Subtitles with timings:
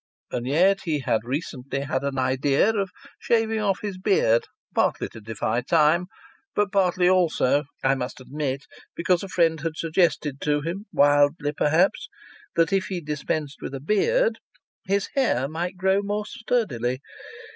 [0.31, 5.21] And yet he had recently had an idea of shaving off his beard, partly to
[5.21, 6.07] defy time,
[6.55, 8.61] but partly also (I must admit)
[8.95, 12.07] because a friend had suggested to him, wildly, perhaps
[12.55, 14.39] that if he dispensed with a beard
[14.85, 16.99] his hair might grow more sturdily